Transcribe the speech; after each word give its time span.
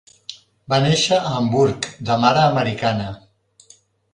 Va 0.73 0.77
néixer 0.85 1.19
a 1.19 1.33
Hamburg, 1.41 1.91
de 2.09 2.17
mare 2.25 2.41
americana. 2.47 3.07